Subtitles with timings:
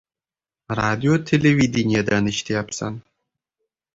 [0.79, 2.97] radio-televideniyedan eshitayapsan.